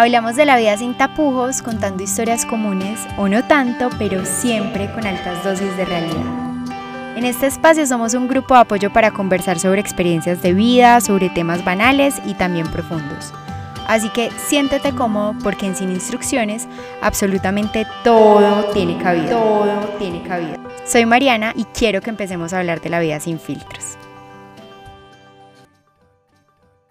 Hablamos 0.00 0.34
de 0.34 0.46
la 0.46 0.56
vida 0.56 0.78
sin 0.78 0.94
tapujos, 0.94 1.60
contando 1.60 2.02
historias 2.02 2.46
comunes 2.46 3.06
o 3.18 3.28
no 3.28 3.44
tanto, 3.44 3.90
pero 3.98 4.24
siempre 4.24 4.90
con 4.92 5.06
altas 5.06 5.44
dosis 5.44 5.76
de 5.76 5.84
realidad. 5.84 6.24
En 7.16 7.26
este 7.26 7.46
espacio 7.46 7.86
somos 7.86 8.14
un 8.14 8.26
grupo 8.26 8.54
de 8.54 8.60
apoyo 8.60 8.90
para 8.90 9.10
conversar 9.10 9.58
sobre 9.58 9.82
experiencias 9.82 10.40
de 10.40 10.54
vida, 10.54 11.02
sobre 11.02 11.28
temas 11.28 11.62
banales 11.66 12.14
y 12.24 12.32
también 12.32 12.66
profundos. 12.68 13.34
Así 13.88 14.08
que 14.08 14.30
siéntete 14.48 14.94
cómodo 14.94 15.34
porque 15.42 15.66
en 15.66 15.76
Sin 15.76 15.90
Instrucciones 15.90 16.66
absolutamente 17.02 17.86
todo 18.02 18.70
tiene 18.72 18.96
cabida. 18.96 19.28
Todo 19.28 19.80
tiene 19.98 20.22
cabida. 20.22 20.56
Soy 20.86 21.04
Mariana 21.04 21.52
y 21.54 21.64
quiero 21.64 22.00
que 22.00 22.08
empecemos 22.08 22.54
a 22.54 22.60
hablar 22.60 22.80
de 22.80 22.88
la 22.88 23.00
vida 23.00 23.20
sin 23.20 23.38
filtros. 23.38 23.89